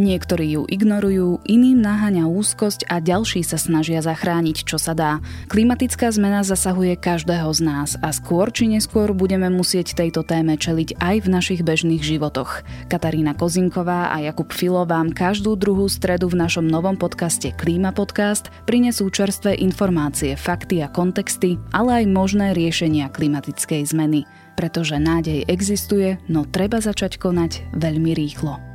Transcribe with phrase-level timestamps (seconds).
[0.00, 5.20] Niektorí ju ignorujú, iným naháňa úzkosť a ďalší sa snažia zachrániť, čo sa dá.
[5.52, 10.96] Klimatická zmena zasahuje každého z nás a skôr či neskôr budeme musieť tejto téme čeliť
[10.96, 12.64] aj v našich bežných životoch.
[12.88, 18.48] Katarína Kozinková a Jakub Filo vám každú druhú stredu v našom novom podcaste Klíma Podcast
[18.64, 24.24] prinesú čerstvé informácie, fakty a kontexty, ale aj možné riešenia klimatickej zmeny.
[24.56, 28.69] Pretože nádej existuje, no treba začať konať veľmi rýchlo.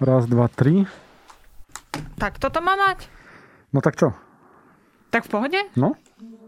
[0.00, 0.88] Raz, dva, tri.
[2.16, 3.04] Tak toto má mať?
[3.68, 4.16] No tak čo?
[5.12, 5.60] Tak v pohode?
[5.76, 5.92] No.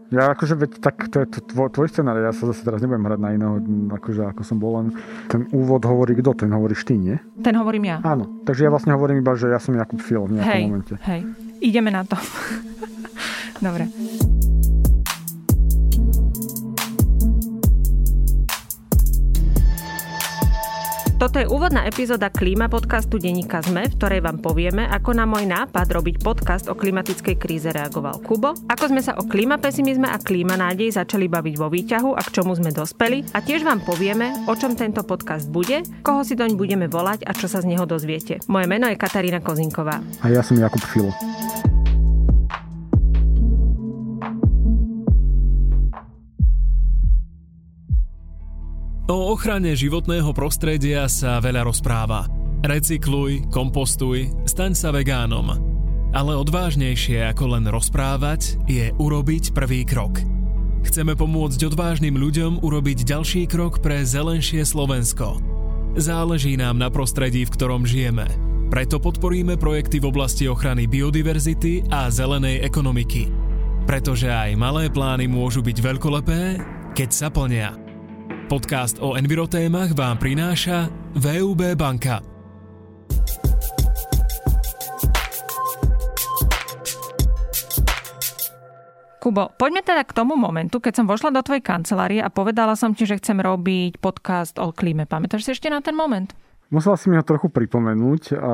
[0.09, 3.05] Ja akože, veď, tak to je to tvoj, tvoj scenár, ja sa zase teraz nebudem
[3.05, 3.61] hrať na iného,
[3.93, 4.97] akože ako som bol len.
[5.29, 7.17] Ten úvod hovorí kto, ten hovoríš ty, nie?
[7.45, 7.97] Ten hovorím ja.
[8.01, 10.93] Áno, takže ja vlastne hovorím iba, že ja som Jakub Fil v nejakom hej, momente.
[11.05, 11.21] Hej,
[11.61, 12.17] ideme na to.
[13.65, 13.85] Dobre.
[21.23, 25.47] Toto je úvodná epizóda Klíma podcastu Deníka ZME, v ktorej vám povieme, ako na môj
[25.47, 30.99] nápad robiť podcast o klimatickej kríze reagoval Kubo, ako sme sa o klimapesimizme a klímanádej
[30.99, 34.75] začali baviť vo výťahu a k čomu sme dospeli a tiež vám povieme, o čom
[34.75, 38.43] tento podcast bude, koho si doň budeme volať a čo sa z neho dozviete.
[38.51, 40.03] Moje meno je Katarína Kozinková.
[40.19, 41.15] A ja som Jakub Filo.
[49.03, 52.23] O ochrane životného prostredia sa veľa rozpráva.
[52.63, 55.59] Recykluj, kompostuj, staň sa vegánom.
[56.15, 60.23] Ale odvážnejšie ako len rozprávať je urobiť prvý krok.
[60.87, 65.35] Chceme pomôcť odvážnym ľuďom urobiť ďalší krok pre zelenšie Slovensko.
[65.99, 68.31] Záleží nám na prostredí, v ktorom žijeme.
[68.71, 73.27] Preto podporíme projekty v oblasti ochrany biodiverzity a zelenej ekonomiky.
[73.83, 76.41] Pretože aj malé plány môžu byť veľkolepé,
[76.95, 77.82] keď sa plnia.
[78.53, 80.85] Podcast o envirotémach vám prináša
[81.17, 82.21] VUB banka.
[89.17, 92.93] Kubo, poďme teda k tomu momentu, keď som vošla do tvojej kancelárie a povedala som
[92.93, 95.09] ti, že chcem robiť podcast o klíme.
[95.09, 96.29] Pamätáš si ešte na ten moment?
[96.73, 98.53] Musela si mi ho trochu pripomenúť a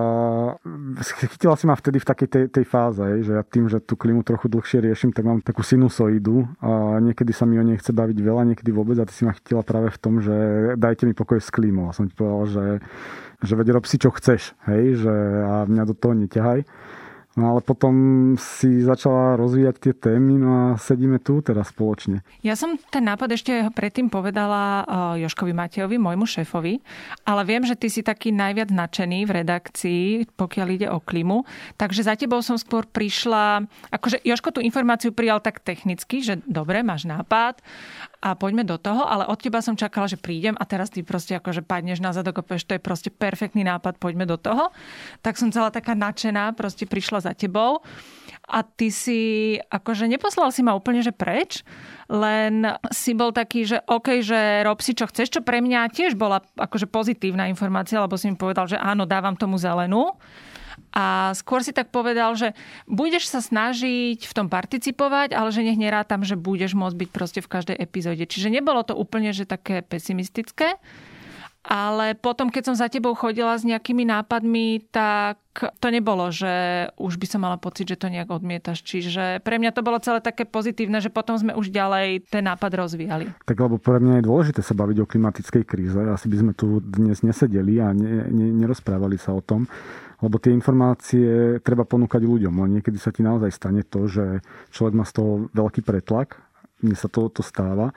[1.23, 4.27] chytila si ma vtedy v takej tej, tej fáze, že ja tým, že tú klimu
[4.27, 8.19] trochu dlhšie riešim, tak mám takú sinusoidu a niekedy sa mi o nej chce baviť
[8.19, 10.35] veľa, niekedy vôbec a ty si ma chytila práve v tom, že
[10.75, 12.65] dajte mi pokoj s klímou a som ti povedal, že,
[13.39, 15.15] že veď rob si čo chceš, hej, že
[15.47, 16.67] a mňa do toho neťahaj.
[17.39, 17.95] No ale potom
[18.35, 22.19] si začala rozvíjať tie témy, no a sedíme tu teraz spoločne.
[22.43, 26.83] Ja som ten nápad ešte predtým povedala eh, Joškovi Matejovi, môjmu šéfovi,
[27.23, 31.47] ale viem, že ty si taký najviac nadšený v redakcii, pokiaľ ide o klimu,
[31.79, 36.83] takže za tebou som skôr prišla, akože Joško tú informáciu prijal tak technicky, že dobre,
[36.83, 37.63] máš nápad
[38.19, 41.39] a poďme do toho, ale od teba som čakala, že prídem a teraz ty proste
[41.39, 44.75] akože padneš na zadok a povieš, to je proste perfektný nápad, poďme do toho.
[45.23, 47.79] Tak som celá taká nadšená, proste prišla za tebou
[48.49, 51.63] a ty si, akože neposlal si ma úplne, že preč,
[52.11, 56.19] len si bol taký, že OK, že rob si čo chceš, čo pre mňa tiež
[56.19, 60.11] bola akože pozitívna informácia, lebo si mi povedal, že áno, dávam tomu zelenú.
[60.89, 62.57] A skôr si tak povedal, že
[62.89, 67.39] budeš sa snažiť v tom participovať, ale že nech nerátam, že budeš môcť byť proste
[67.45, 68.25] v každej epizóde.
[68.25, 70.81] Čiže nebolo to úplne, že také pesimistické.
[71.59, 75.43] Ale potom, keď som za tebou chodila s nejakými nápadmi, tak
[75.83, 78.79] to nebolo, že už by som mala pocit, že to nejak odmietaš.
[78.79, 82.79] Čiže pre mňa to bolo celé také pozitívne, že potom sme už ďalej ten nápad
[82.79, 83.35] rozvíjali.
[83.43, 85.99] Tak lebo pre mňa je dôležité sa baviť o klimatickej kríze.
[85.99, 89.67] Asi by sme tu dnes nesedeli a ne, ne, nerozprávali sa o tom
[90.19, 92.53] lebo tie informácie treba ponúkať ľuďom.
[92.65, 94.43] Len niekedy sa ti naozaj stane to, že
[94.75, 96.39] človek má z toho veľký pretlak.
[96.83, 97.95] Mne sa to, to stáva.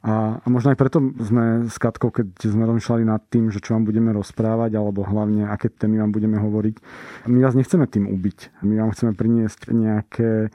[0.00, 3.76] A, a možno aj preto sme s Katkou, keď sme rozmýšľali nad tým, že čo
[3.76, 6.80] vám budeme rozprávať, alebo hlavne aké témy vám budeme hovoriť,
[7.28, 8.64] my vás nechceme tým ubiť.
[8.64, 10.48] My vám chceme priniesť nejaké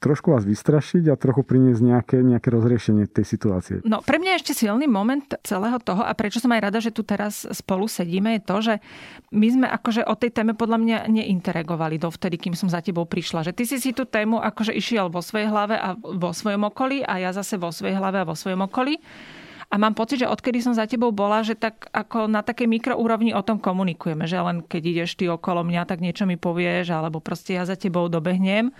[0.00, 3.76] trošku vás vystrašiť a trochu priniesť nejaké, nejaké rozriešenie tej situácie.
[3.84, 7.04] No pre mňa ešte silný moment celého toho a prečo som aj rada, že tu
[7.04, 8.74] teraz spolu sedíme, je to, že
[9.30, 13.46] my sme akože o tej téme podľa mňa neinteragovali dovtedy, kým som za tebou prišla.
[13.46, 17.04] Že ty si si tú tému akože išiel vo svojej hlave a vo svojom okolí
[17.04, 18.96] a ja zase vo svojej hlave a vo svojom okolí.
[19.70, 23.30] A mám pocit, že odkedy som za tebou bola, že tak ako na takej mikroúrovni
[23.30, 27.22] o tom komunikujeme, že len keď ideš ty okolo mňa, tak niečo mi povieš, alebo
[27.22, 28.74] proste ja za tebou dobehnem.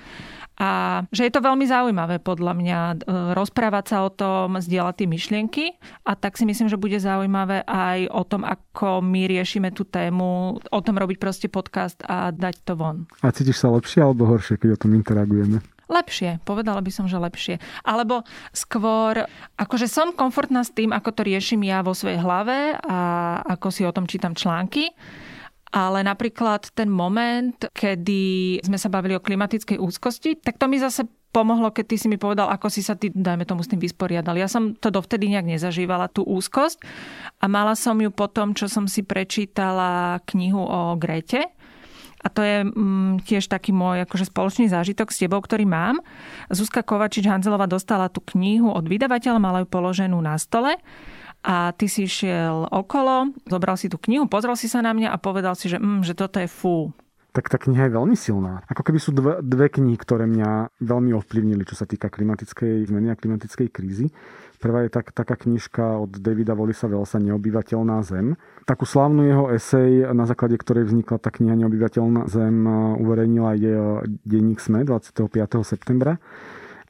[0.60, 2.96] A že je to veľmi zaujímavé podľa mňa e,
[3.32, 5.64] rozprávať sa o tom, zdieľať tie myšlienky
[6.04, 10.60] a tak si myslím, že bude zaujímavé aj o tom, ako my riešime tú tému,
[10.60, 13.08] o tom robiť proste podcast a dať to von.
[13.24, 15.64] A cítiš sa lepšie alebo horšie, keď o tom interagujeme?
[15.90, 17.58] Lepšie, povedala by som, že lepšie.
[17.82, 18.22] Alebo
[18.54, 19.26] skôr,
[19.58, 22.98] akože som komfortná s tým, ako to riešim ja vo svojej hlave a
[23.42, 24.94] ako si o tom čítam články
[25.70, 31.06] ale napríklad ten moment, kedy sme sa bavili o klimatickej úzkosti, tak to mi zase
[31.31, 34.34] pomohlo, keď ty si mi povedal, ako si sa ty, dajme tomu, s tým vysporiadal.
[34.34, 36.82] Ja som to dovtedy nejak nezažívala, tú úzkosť
[37.38, 41.55] a mala som ju potom, čo som si prečítala knihu o Grete,
[42.20, 46.05] a to je mm, tiež taký môj akože spoločný zážitok s tebou, ktorý mám.
[46.52, 50.76] Zuzka Kovačič-Hanzelová dostala tú knihu od vydavateľa, mala ju položenú na stole
[51.40, 55.16] a ty si šiel okolo, zobral si tú knihu, pozrel si sa na mňa a
[55.16, 56.92] povedal si, že, mm, že toto je fú.
[57.31, 58.66] Tak tá kniha je veľmi silná.
[58.66, 63.14] Ako keby sú dve, dve knihy, ktoré mňa veľmi ovplyvnili, čo sa týka klimatickej zmeny
[63.14, 64.10] a klimatickej krízy.
[64.58, 68.34] Prvá je tak, taká knižka od Davida Volisa Velsa Neobyvateľná zem.
[68.66, 72.66] Takú slávnu jeho esej, na základe ktorej vznikla tá kniha Neobyvateľná zem,
[72.98, 73.75] uverejnila je
[74.26, 75.31] denník SME 25.
[75.62, 76.19] septembra.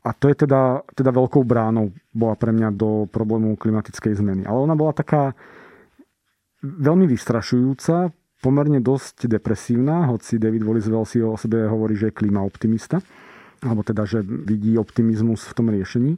[0.00, 4.42] A to je teda, teda veľkou bránou bola pre mňa do problému klimatickej zmeny.
[4.48, 5.36] Ale ona bola taká
[6.64, 8.08] veľmi vystrašujúca,
[8.40, 13.04] pomerne dosť depresívna, hoci David Walliswell si o sebe hovorí, že je klima optimista,
[13.60, 16.16] alebo teda, že vidí optimizmus v tom riešení.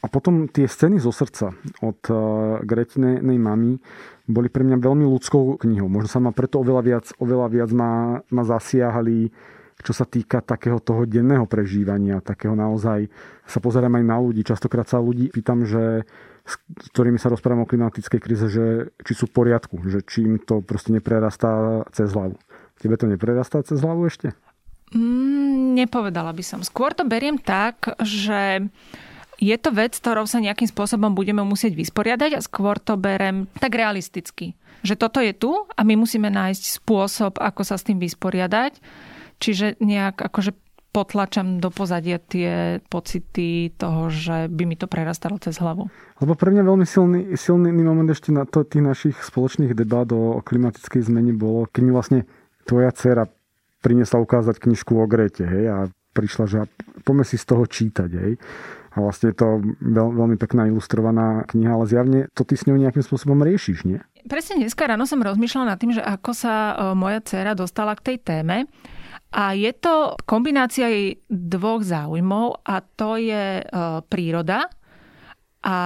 [0.00, 1.52] A potom tie scény zo srdca
[1.84, 2.16] od eh,
[2.64, 3.76] Gretinej mamy
[4.24, 5.90] boli pre mňa veľmi ľudskou knihou.
[5.90, 9.28] Možno sa ma preto oveľa viac, oveľa viac ma, ma zasiahali
[9.80, 13.08] čo sa týka takého toho denného prežívania, takého naozaj
[13.48, 14.44] sa pozerám aj na ľudí.
[14.44, 16.04] Častokrát sa ľudí pýtam, že
[16.44, 16.54] s
[16.92, 20.64] ktorými sa rozprávam o klimatickej kríze, že či sú v poriadku, že či im to
[20.64, 22.36] proste neprerastá cez hlavu.
[22.80, 24.32] Tebe to neprerastá cez hlavu ešte?
[24.90, 26.60] Mm, nepovedala by som.
[26.66, 28.66] Skôr to beriem tak, že
[29.40, 33.72] je to vec, ktorou sa nejakým spôsobom budeme musieť vysporiadať a skôr to berem tak
[33.72, 34.52] realisticky.
[34.84, 38.80] Že toto je tu a my musíme nájsť spôsob, ako sa s tým vysporiadať
[39.40, 40.52] Čiže nejak akože
[40.90, 45.86] potlačam do pozadia tie pocity toho, že by mi to prerastalo cez hlavu.
[46.18, 50.42] Lebo pre mňa veľmi silný, silný moment ešte na to tých našich spoločných debát o
[50.42, 52.20] klimatickej zmene bolo, keď mi vlastne
[52.66, 53.30] tvoja dcera
[53.80, 55.78] priniesla ukázať knižku o Grete, hej, a
[56.12, 56.58] prišla, že
[57.06, 58.32] poďme si z toho čítať, hej.
[58.90, 62.74] A vlastne je to veľ, veľmi pekná ilustrovaná kniha, ale zjavne to ty s ňou
[62.74, 64.02] nejakým spôsobom riešiš, nie?
[64.26, 68.12] Presne dneska ráno som rozmýšľala nad tým, že ako sa e, moja dcera dostala k
[68.12, 68.66] tej téme.
[69.30, 73.64] A je to kombinácia jej dvoch záujmov a to je e,
[74.10, 74.66] príroda
[75.60, 75.76] a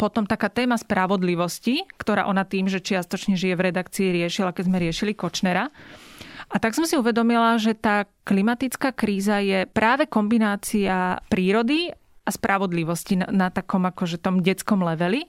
[0.00, 4.78] potom taká téma spravodlivosti, ktorá ona tým, že čiastočne žije v redakcii, riešila, keď sme
[4.80, 5.68] riešili Kočnera.
[6.48, 11.92] A tak som si uvedomila, že tá klimatická kríza je práve kombinácia prírody
[12.24, 15.28] a spravodlivosti na, na takom akože tom detskom leveli.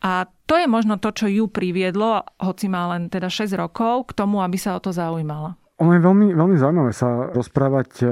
[0.00, 4.24] A to je možno to, čo ju priviedlo, hoci má len teda 6 rokov, k
[4.24, 5.60] tomu, aby sa o to zaujímala.
[5.78, 8.10] Ono je veľmi, veľmi zaujímavé sa rozprávať uh,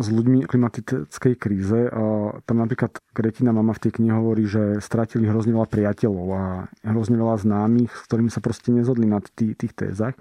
[0.00, 1.92] s ľuďmi o klimatickej kríze.
[1.92, 6.44] Uh, tam napríklad Gretina mama v tej knihe hovorí, že stratili hrozne veľa priateľov a
[6.88, 10.16] hrozne veľa známych, s ktorými sa proste nezhodli na tých, tých tézach.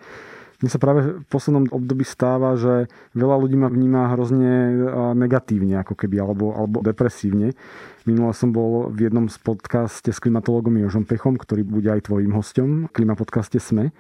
[0.60, 5.80] Mne sa práve v poslednom období stáva, že veľa ľudí ma vníma hrozne uh, negatívne,
[5.80, 7.56] ako keby, alebo, alebo depresívne.
[8.04, 12.36] Minule som bol v jednom z podcaste s klimatologom Jožom Pechom, ktorý bude aj tvojim
[12.36, 13.96] hostom, klima podcaste SME.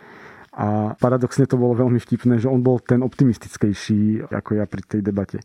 [0.55, 5.01] A paradoxne to bolo veľmi vtipné, že on bol ten optimistickejší ako ja pri tej
[5.03, 5.43] debate.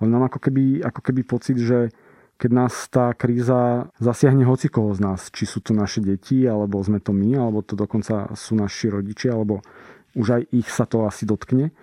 [0.00, 1.92] On mám ako keby, ako keby pocit, že
[2.38, 7.02] keď nás tá kríza zasiahne hocikoho z nás, či sú to naše deti, alebo sme
[7.02, 9.60] to my, alebo to dokonca sú naši rodičia, alebo
[10.14, 11.74] už aj ich sa to asi dotkne,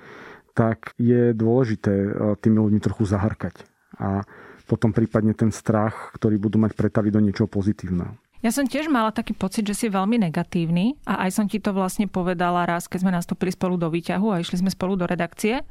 [0.55, 3.67] tak je dôležité e, tými ľuďmi trochu zaharkať.
[3.99, 4.23] A
[4.65, 8.15] potom prípadne ten strach, ktorý budú mať pretaviť do niečoho pozitívneho.
[8.45, 11.73] Ja som tiež mala taký pocit, že si veľmi negatívny a aj som ti to
[11.73, 15.65] vlastne povedala raz, keď sme nastúpili spolu do výťahu a išli sme spolu do redakcie.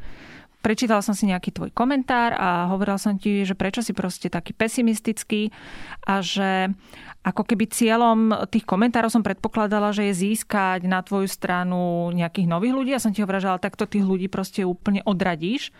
[0.58, 4.58] Prečítala som si nejaký tvoj komentár a hovorila som ti, že prečo si proste taký
[4.58, 5.54] pesimistický
[6.02, 6.74] a že
[7.22, 12.74] ako keby cieľom tých komentárov som predpokladala, že je získať na tvoju stranu nejakých nových
[12.74, 12.90] ľudí.
[12.90, 15.70] Ja som ti hovorila, že ale takto tých ľudí proste úplne odradíš.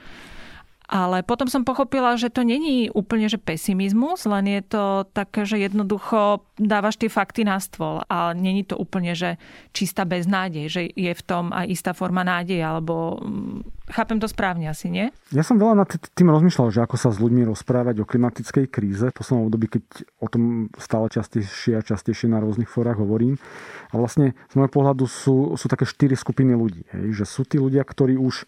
[0.85, 4.85] Ale potom som pochopila, že to není úplne že pesimizmus, len je to
[5.17, 9.41] také, že jednoducho dávaš tie fakty na stôl a není to úplne, že
[9.73, 14.69] čistá beznádej, že je v tom aj istá forma nádej, alebo mm, chápem to správne
[14.69, 15.09] asi, nie?
[15.33, 19.09] Ja som veľa nad tým rozmýšľal, že ako sa s ľuďmi rozprávať o klimatickej kríze.
[19.09, 19.85] V poslednom období, keď
[20.21, 23.41] o tom stále častejšie a častejšie na rôznych fórach hovorím.
[23.88, 26.85] A vlastne z môjho pohľadu sú, sú také štyri skupiny ľudí.
[26.93, 27.25] Hej?
[27.25, 28.45] Že sú tí ľudia, ktorí už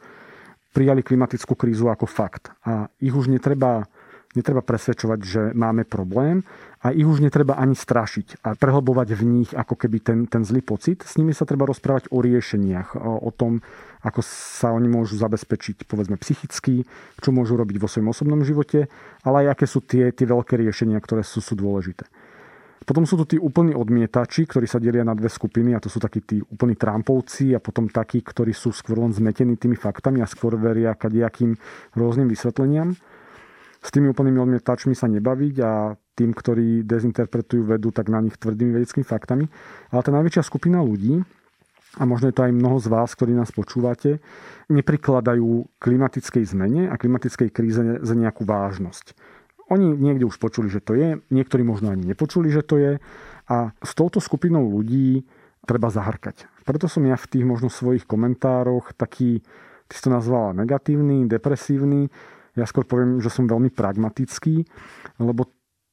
[0.77, 2.53] prijali klimatickú krízu ako fakt.
[2.69, 3.89] A ich už netreba,
[4.37, 6.45] netreba presvedčovať, že máme problém
[6.85, 10.61] a ich už netreba ani strašiť a prehlbovať v nich ako keby ten, ten zlý
[10.61, 11.01] pocit.
[11.01, 13.65] S nimi sa treba rozprávať o riešeniach, o, o tom,
[14.05, 16.85] ako sa oni môžu zabezpečiť, povedzme, psychicky,
[17.25, 18.93] čo môžu robiť vo svojom osobnom živote,
[19.25, 22.05] ale aj aké sú tie, tie veľké riešenia, ktoré sú, sú dôležité.
[22.85, 25.97] Potom sú tu tí úplní odmietači, ktorí sa delia na dve skupiny a to sú
[25.97, 30.29] takí tí úplní Trumpovci a potom takí, ktorí sú skôr len zmetení tými faktami a
[30.29, 31.57] skôr veria kadejakým
[31.97, 32.93] rôznym vysvetleniam.
[33.81, 38.75] S tými úplnými odmietačmi sa nebaviť a tým, ktorí dezinterpretujú vedu, tak na nich tvrdými
[38.75, 39.47] vedeckými faktami.
[39.95, 41.23] Ale tá najväčšia skupina ľudí,
[41.97, 44.21] a možno je to aj mnoho z vás, ktorí nás počúvate,
[44.69, 49.17] neprikladajú klimatickej zmene a klimatickej kríze za nejakú vážnosť.
[49.67, 52.93] Oni niekde už počuli, že to je, niektorí možno ani nepočuli, že to je
[53.51, 55.27] a s touto skupinou ľudí
[55.67, 56.47] treba zahrkať.
[56.63, 59.43] Preto som ja v tých možno svojich komentároch taký,
[59.91, 62.07] ty si to nazvala negatívny, depresívny,
[62.57, 64.65] ja skôr poviem, že som veľmi pragmatický,
[65.21, 65.51] lebo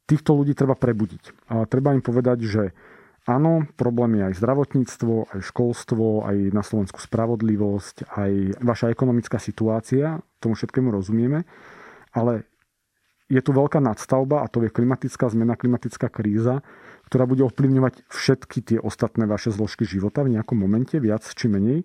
[0.08, 1.51] týchto ľudí treba prebudiť.
[1.51, 2.63] A treba im povedať, že
[3.27, 8.32] áno, problém je aj zdravotníctvo, aj školstvo, aj na Slovensku spravodlivosť, aj
[8.63, 11.44] vaša ekonomická situácia, tomu všetkému rozumieme,
[12.15, 12.48] ale
[13.34, 16.62] je tu veľká nadstavba a to je klimatická zmena, klimatická kríza,
[17.10, 21.82] ktorá bude ovplyvňovať všetky tie ostatné vaše zložky života v nejakom momente, viac či menej.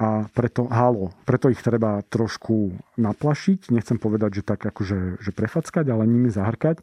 [0.00, 5.84] A preto, halo, preto ich treba trošku naplašiť, nechcem povedať, že tak akože že prefackať,
[5.92, 6.80] ale nimi zahrkať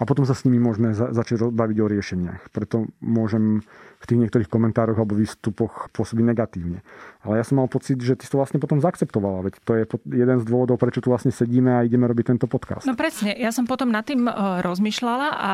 [0.00, 2.42] a potom sa s nimi môžeme za, začať baviť o riešeniach.
[2.56, 3.60] Preto môžem
[4.00, 6.80] v tých niektorých komentároch alebo výstupoch pôsobiť negatívne.
[7.20, 9.52] Ale ja som mal pocit, že ty si to vlastne potom zaakceptovala.
[9.52, 9.84] Veď to je
[10.16, 12.88] jeden z dôvodov, prečo tu vlastne sedíme a ideme robiť tento podcast.
[12.88, 14.32] No presne, ja som potom nad tým e,
[14.64, 15.52] rozmýšľala a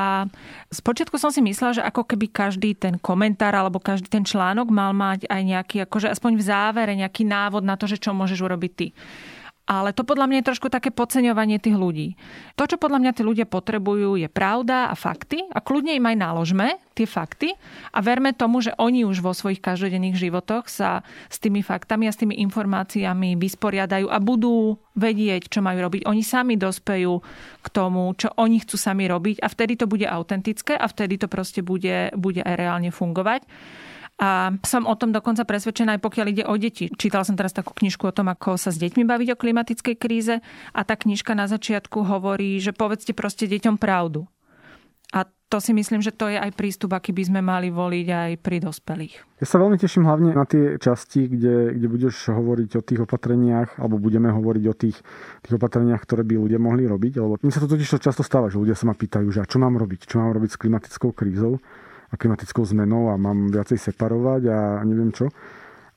[0.71, 4.95] spočiatku som si myslela, že ako keby každý ten komentár alebo každý ten článok mal
[4.95, 8.73] mať aj nejaký, akože aspoň v závere nejaký návod na to, že čo môžeš urobiť
[8.79, 8.95] ty.
[9.67, 12.15] Ale to podľa mňa je trošku také podceňovanie tých ľudí.
[12.55, 16.17] To, čo podľa mňa tí ľudia potrebujú, je pravda a fakty a kľudne im aj
[16.23, 17.51] naložme tie fakty
[17.91, 22.15] a verme tomu, že oni už vo svojich každodenných životoch sa s tými faktami a
[22.15, 26.07] s tými informáciami vysporiadajú a budú vedieť, čo majú robiť.
[26.07, 27.21] Oni sami dospejú
[27.61, 31.27] k tomu, čo oni chcú sami robiť a vtedy to bude autentické a vtedy to
[31.27, 33.45] proste bude, bude aj reálne fungovať.
[34.17, 36.89] A som o tom dokonca presvedčená aj pokiaľ ide o deti.
[36.89, 40.41] Čítala som teraz takú knižku o tom, ako sa s deťmi baviť o klimatickej kríze
[40.73, 44.25] a tá knižka na začiatku hovorí, že povedzte proste deťom pravdu.
[45.13, 48.31] A to si myslím, že to je aj prístup, aký by sme mali voliť aj
[48.43, 49.15] pri dospelých.
[49.39, 53.79] Ja sa veľmi teším hlavne na tie časti, kde, kde budeš hovoriť o tých opatreniach,
[53.79, 54.99] alebo budeme hovoriť o tých,
[55.47, 57.23] tých opatreniach, ktoré by ľudia mohli robiť.
[57.23, 59.63] Lebo mi sa to totiž to často stáva, že ľudia sa ma pýtajú, že čo
[59.63, 61.63] mám robiť, čo mám robiť s klimatickou krízou
[62.11, 65.31] a klimatickou zmenou a mám viacej separovať a neviem čo.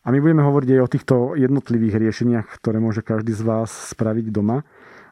[0.06, 4.32] A my budeme hovoriť aj o týchto jednotlivých riešeniach, ktoré môže každý z vás spraviť
[4.32, 4.64] doma.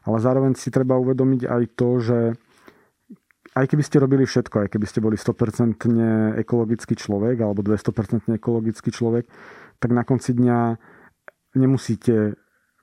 [0.08, 2.18] Ale zároveň si treba uvedomiť aj to, že
[3.52, 8.88] aj keby ste robili všetko, aj keby ste boli 100% ekologický človek alebo 200% ekologický
[8.94, 9.28] človek,
[9.82, 10.58] tak na konci dňa
[11.58, 12.38] nemusíte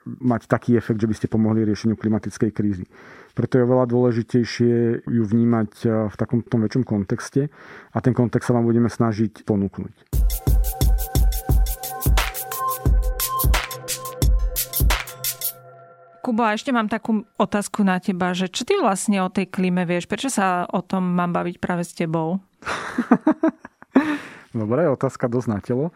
[0.05, 2.85] mať taký efekt, že by ste pomohli riešeniu klimatickej krízy.
[3.33, 4.73] Preto je oveľa dôležitejšie
[5.09, 7.49] ju vnímať eh, v takomto väčšom kontexte
[7.91, 9.93] a ten kontext sa vám budeme snažiť ponúknuť.
[16.25, 19.85] Kubo, a ešte mám takú otázku na teba, že čo ty vlastne o tej klíme
[19.85, 20.09] vieš?
[20.09, 22.41] Prečo sa o tom mám baviť práve s tebou?
[24.49, 25.93] Dobre, otázka dosť na telo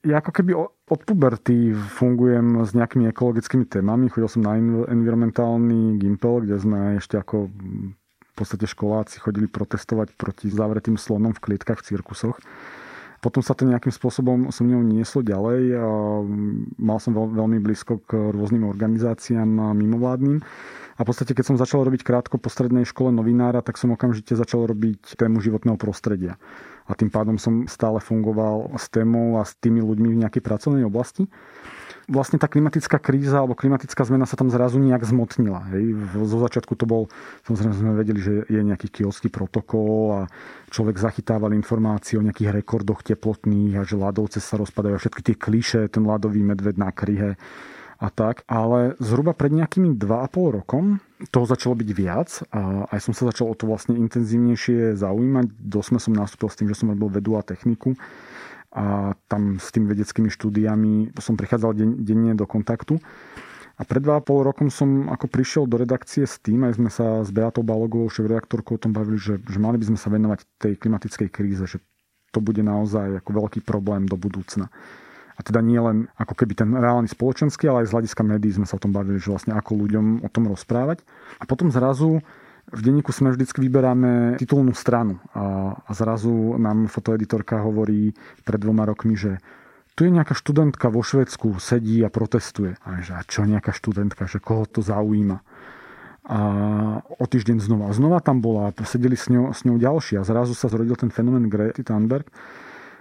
[0.00, 0.52] ja ako keby
[0.88, 4.08] od puberty fungujem s nejakými ekologickými témami.
[4.08, 4.56] Chodil som na
[4.88, 7.52] environmentálny gimpel, kde sme ešte ako
[8.24, 12.40] v podstate školáci chodili protestovať proti zavretým slonom v klietkach v cirkusoch.
[13.20, 15.76] Potom sa to nejakým spôsobom so mnou nieslo ďalej.
[16.80, 20.40] Mal som veľ, veľmi blízko k rôznym organizáciám mimovládnym.
[20.96, 24.32] A v podstate, keď som začal robiť krátko po strednej škole novinára, tak som okamžite
[24.32, 26.40] začal robiť tému životného prostredia
[26.90, 30.82] a tým pádom som stále fungoval s témou a s tými ľuďmi v nejakej pracovnej
[30.82, 31.30] oblasti.
[32.10, 35.70] Vlastne tá klimatická kríza alebo klimatická zmena sa tam zrazu nejak zmotnila.
[35.70, 35.94] Hej.
[36.26, 37.06] Zo začiatku to bol,
[37.46, 40.20] samozrejme sme vedeli, že je nejaký kiotský protokol a
[40.74, 45.36] človek zachytával informácie o nejakých rekordoch teplotných a že ľadovce sa rozpadajú a všetky tie
[45.38, 47.38] kliše, ten ľadový medved na kryhe
[48.00, 48.48] a tak.
[48.48, 53.52] Ale zhruba pred nejakými 2,5 rokom toho začalo byť viac a aj som sa začal
[53.52, 55.46] o to vlastne intenzívnejšie zaujímať.
[55.60, 57.92] Dosme som nastúpil s tým, že som robil vedu a techniku
[58.72, 62.96] a tam s tými vedeckými štúdiami som prichádzal denne do kontaktu.
[63.80, 67.32] A pred 2,5 rokom som ako prišiel do redakcie s tým, aj sme sa s
[67.32, 71.28] Beatou Balogovou, šéf-redaktorkou, o tom bavili, že, že mali by sme sa venovať tej klimatickej
[71.32, 71.80] kríze, že
[72.28, 74.68] to bude naozaj ako veľký problém do budúcna.
[75.40, 78.68] A teda nie len ako keby ten reálny spoločenský, ale aj z hľadiska médií sme
[78.68, 81.00] sa o tom bavili, že vlastne ako ľuďom o tom rozprávať.
[81.40, 82.20] A potom zrazu
[82.68, 88.12] v denníku sme vždycky vyberáme titulnú stranu a, zrazu nám fotoeditorka hovorí
[88.44, 89.40] pred dvoma rokmi, že
[89.96, 92.76] tu je nejaká študentka vo Švedsku, sedí a protestuje.
[92.84, 95.40] A že a čo nejaká študentka, že koho to zaujíma?
[96.30, 96.38] a
[97.02, 97.90] o týždeň znova.
[97.90, 101.50] Znova tam bola, sedeli s ňou, s ňou ďalší a zrazu sa zrodil ten fenomén
[101.50, 102.30] Grety Thunberg.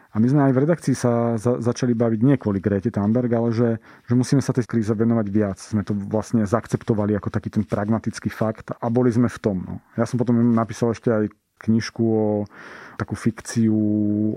[0.09, 3.53] A my sme aj v redakcii sa za, začali baviť nie kvôli Grete Thunberg, ale
[3.53, 3.69] že,
[4.09, 5.61] že musíme sa tej kríze venovať viac.
[5.61, 9.57] Sme to vlastne zaakceptovali ako taký ten pragmatický fakt a boli sme v tom.
[9.61, 9.75] No.
[9.93, 11.25] Ja som potom napísal ešte aj
[11.61, 12.49] knižku o
[12.97, 13.77] takú fikciu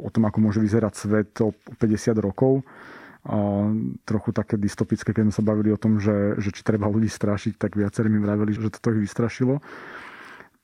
[0.02, 2.60] o tom, ako môže vyzerať svet o 50 rokov
[3.22, 3.70] a
[4.02, 7.54] trochu také dystopické, keď sme sa bavili o tom, že, že či treba ľudí strašiť,
[7.54, 9.62] tak viacerí mi vraveli, že toto ich vystrašilo.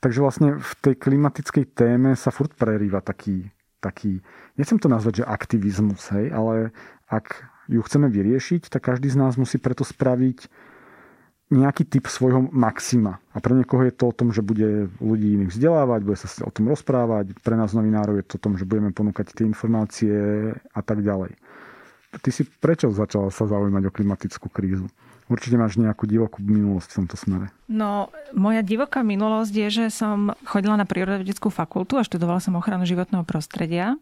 [0.03, 3.47] Takže vlastne v tej klimatickej téme sa furt prerýva taký,
[3.79, 4.21] taký
[4.59, 6.75] nechcem to nazvať, že aktivizmus, hej, ale
[7.09, 10.49] ak ju chceme vyriešiť, tak každý z nás musí preto spraviť
[11.49, 13.25] nejaký typ svojho maxima.
[13.33, 16.53] A pre niekoho je to o tom, že bude ľudí iných vzdelávať, bude sa o
[16.53, 17.33] tom rozprávať.
[17.41, 20.17] Pre nás novinárov je to o tom, že budeme ponúkať tie informácie
[20.53, 21.33] a tak ďalej.
[22.21, 24.93] Ty si prečo začala sa zaujímať o klimatickú krízu?
[25.29, 27.47] Určite máš nejakú divokú minulosť v tomto smere.
[27.69, 32.89] No, moja divoká minulosť je, že som chodila na prírodovedeckú fakultu a študovala som ochranu
[32.89, 34.01] životného prostredia.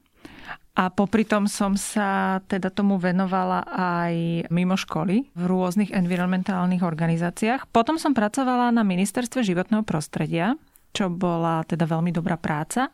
[0.76, 7.66] A popri tom som sa teda tomu venovala aj mimo školy v rôznych environmentálnych organizáciách.
[7.74, 10.54] Potom som pracovala na ministerstve životného prostredia,
[10.94, 12.92] čo bola teda veľmi dobrá práca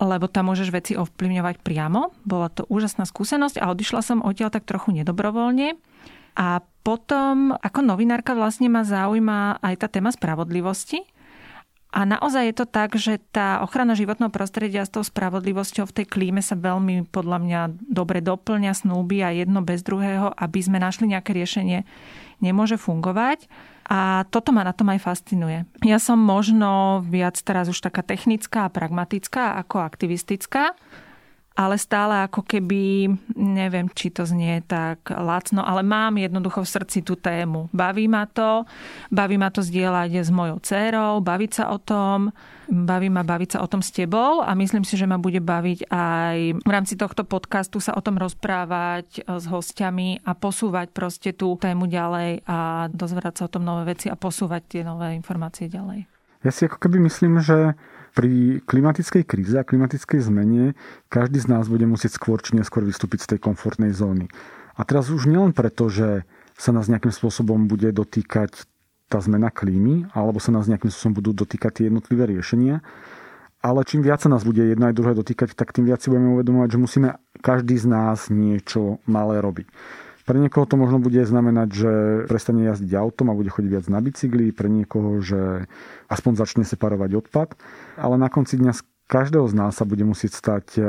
[0.00, 2.16] lebo tam môžeš veci ovplyvňovať priamo.
[2.24, 5.76] Bola to úžasná skúsenosť a odišla som odtiaľ tak trochu nedobrovoľne.
[6.36, 11.04] A potom ako novinárka vlastne ma zaujíma aj tá téma spravodlivosti.
[11.90, 16.06] A naozaj je to tak, že tá ochrana životného prostredia s tou spravodlivosťou v tej
[16.06, 17.60] klíme sa veľmi podľa mňa
[17.90, 21.82] dobre doplňa, snúbi a jedno bez druhého, aby sme našli nejaké riešenie,
[22.38, 23.50] nemôže fungovať.
[23.90, 25.66] A toto ma na tom aj fascinuje.
[25.82, 30.78] Ja som možno viac teraz už taká technická a pragmatická ako aktivistická,
[31.60, 37.04] ale stále ako keby, neviem, či to znie tak lacno, ale mám jednoducho v srdci
[37.04, 37.68] tú tému.
[37.76, 38.64] Baví ma to,
[39.12, 42.32] baví ma to zdieľať s mojou dcerou, baviť sa o tom,
[42.64, 45.92] baví ma baviť sa o tom s tebou a myslím si, že ma bude baviť
[45.92, 51.60] aj v rámci tohto podcastu sa o tom rozprávať s hostiami a posúvať proste tú
[51.60, 56.08] tému ďalej a dozvedať sa o tom nové veci a posúvať tie nové informácie ďalej.
[56.40, 57.76] Ja si ako keby myslím, že
[58.14, 60.74] pri klimatickej kríze a klimatickej zmene
[61.12, 64.26] každý z nás bude musieť skôr či neskôr vystúpiť z tej komfortnej zóny.
[64.74, 66.24] A teraz už nielen preto, že
[66.56, 68.68] sa nás nejakým spôsobom bude dotýkať
[69.10, 72.84] tá zmena klímy, alebo sa nás nejakým spôsobom budú dotýkať tie jednotlivé riešenia,
[73.60, 76.32] ale čím viac sa nás bude jedno aj druhé dotýkať, tak tým viac si budeme
[76.38, 77.08] uvedomovať, že musíme
[77.44, 79.68] každý z nás niečo malé robiť.
[80.30, 81.92] Pre niekoho to možno bude znamenať, že
[82.30, 85.66] prestane jazdiť autom a bude chodiť viac na bicykli, pre niekoho, že
[86.06, 87.58] aspoň začne separovať odpad,
[87.98, 90.82] ale na konci dňa z každého z nás sa bude musieť stať e,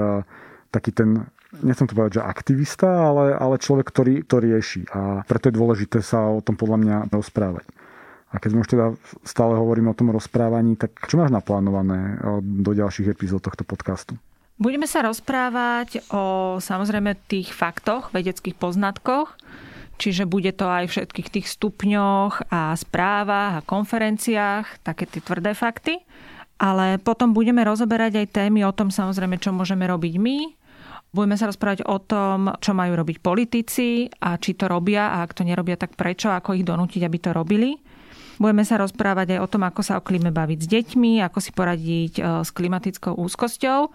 [0.70, 1.26] taký ten,
[1.58, 4.86] nechcem to povedať, že aktivista, ale, ale človek, ktorý to rieši.
[4.94, 7.66] A preto je dôležité sa o tom podľa mňa rozprávať.
[8.30, 8.86] A keď sme už teda
[9.26, 14.22] stále hovoríme o tom rozprávaní, tak čo máš naplánované e, do ďalších epizód tohto podcastu?
[14.62, 19.34] Budeme sa rozprávať o samozrejme tých faktoch, vedeckých poznatkoch,
[19.98, 26.06] čiže bude to aj všetkých tých stupňoch a správach a konferenciách, také tie tvrdé fakty.
[26.62, 30.38] Ale potom budeme rozoberať aj témy o tom samozrejme, čo môžeme robiť my,
[31.12, 35.36] Budeme sa rozprávať o tom, čo majú robiť politici a či to robia a ak
[35.36, 37.76] to nerobia, tak prečo, ako ich donútiť, aby to robili.
[38.40, 41.52] Budeme sa rozprávať aj o tom, ako sa o klíme baviť s deťmi, ako si
[41.52, 43.92] poradiť e, s klimatickou úzkosťou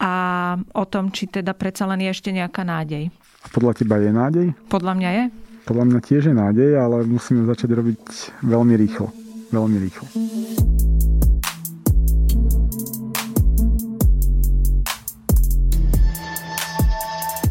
[0.00, 0.12] a
[0.56, 3.12] o tom, či teda predsa len je ešte nejaká nádej.
[3.44, 4.46] A podľa teba je nádej?
[4.72, 5.24] Podľa mňa je.
[5.68, 8.00] Podľa mňa tiež je nádej, ale musíme začať robiť
[8.42, 9.12] veľmi rýchlo.
[9.52, 10.06] Veľmi rýchlo.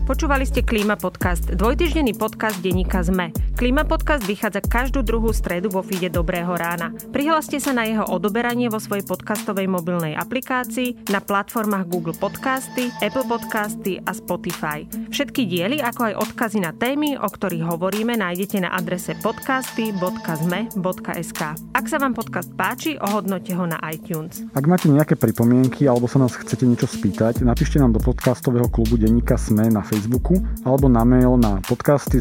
[0.10, 3.49] Počúvali ste Klíma podcast, dvojtyždenný podcast denníka ZME.
[3.60, 6.96] Klíma podcast vychádza každú druhú stredu vo feede Dobrého rána.
[7.12, 13.28] Prihláste sa na jeho odoberanie vo svojej podcastovej mobilnej aplikácii na platformách Google Podcasty, Apple
[13.28, 14.88] Podcasty a Spotify.
[15.12, 21.42] Všetky diely, ako aj odkazy na témy, o ktorých hovoríme, nájdete na adrese podcasty.zme.sk.
[21.76, 24.40] Ak sa vám podcast páči, ohodnote ho na iTunes.
[24.56, 28.96] Ak máte nejaké pripomienky alebo sa nás chcete niečo spýtať, napíšte nám do podcastového klubu
[28.96, 32.20] denníka SME na Facebook Facebooku alebo na mail na podcasty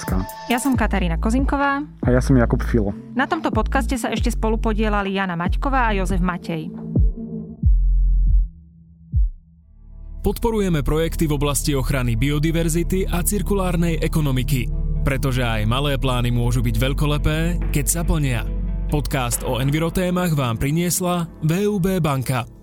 [0.00, 0.24] sme.sk.
[0.48, 1.84] Ja som Katarína Kozinková.
[1.84, 2.96] A ja som Jakub Filo.
[3.12, 6.72] Na tomto podcaste sa ešte spolu podielali Jana Maťková a Jozef Matej.
[10.20, 14.68] Podporujeme projekty v oblasti ochrany biodiverzity a cirkulárnej ekonomiky,
[15.00, 17.38] pretože aj malé plány môžu byť veľkolepé,
[17.72, 18.44] keď sa plnia.
[18.92, 22.59] Podcast o envirotémach vám priniesla VUB banka.